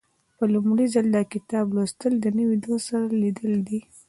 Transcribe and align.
په 0.37 0.43
لومړي 0.53 0.85
ځل 0.93 1.05
د 1.11 1.17
کتاب 1.33 1.65
لوستل 1.75 2.13
د 2.19 2.25
نوي 2.39 2.57
دوست 2.65 2.85
سره 2.91 3.07
لیدل 3.21 3.53
دي. 3.67 3.79